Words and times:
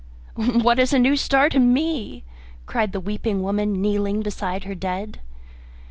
"What 0.33 0.79
is 0.79 0.93
a 0.93 0.97
new 0.97 1.15
star 1.15 1.47
to 1.49 1.59
me?" 1.59 2.23
cried 2.65 2.91
the 2.91 2.99
weeping 2.99 3.43
woman, 3.43 3.79
kneeling 3.79 4.23
beside 4.23 4.63
her 4.63 4.73
dead. 4.73 5.19